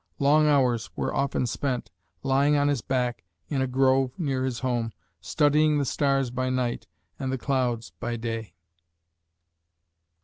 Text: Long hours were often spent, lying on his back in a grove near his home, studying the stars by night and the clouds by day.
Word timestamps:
Long 0.17 0.47
hours 0.47 0.89
were 0.95 1.13
often 1.13 1.45
spent, 1.45 1.91
lying 2.23 2.55
on 2.57 2.69
his 2.69 2.81
back 2.81 3.23
in 3.49 3.61
a 3.61 3.67
grove 3.67 4.09
near 4.17 4.45
his 4.45 4.61
home, 4.61 4.93
studying 5.19 5.77
the 5.77 5.85
stars 5.85 6.31
by 6.31 6.49
night 6.49 6.87
and 7.19 7.31
the 7.31 7.37
clouds 7.37 7.91
by 7.99 8.15
day. 8.15 8.55